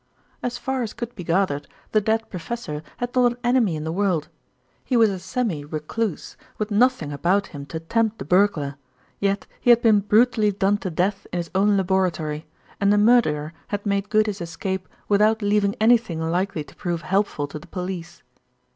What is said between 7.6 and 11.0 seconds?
to tempt the burglar; yet he had been brutally done to